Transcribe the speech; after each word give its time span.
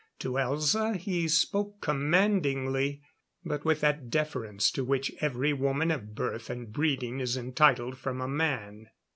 To 0.17 0.31
Elza 0.31 0.95
he 0.95 1.27
spoke 1.27 1.79
commandingly, 1.79 3.03
but 3.45 3.65
with 3.65 3.81
that 3.81 4.09
deference 4.09 4.71
to 4.71 4.83
which 4.83 5.11
every 5.21 5.53
woman 5.53 5.91
of 5.91 6.15
birth 6.15 6.49
and 6.49 6.73
breeding 6.73 7.19
is 7.19 7.37
entitled 7.37 7.99
from 7.99 8.19
a 8.19 8.27
man. 8.27 8.87